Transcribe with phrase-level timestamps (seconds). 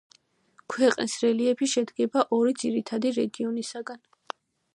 [0.73, 4.07] ქვეყნის რელიეფი შედგება ორი ძირითადი რეგიონისაგან.